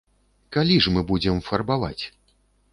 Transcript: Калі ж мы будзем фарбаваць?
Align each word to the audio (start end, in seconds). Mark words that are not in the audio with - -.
Калі 0.57 0.77
ж 0.85 0.95
мы 0.97 1.05
будзем 1.13 1.39
фарбаваць? 1.51 2.03